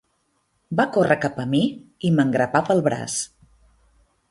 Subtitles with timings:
[0.79, 1.61] Va córrer cap a mi
[2.09, 3.21] i m'engrapà pel braç.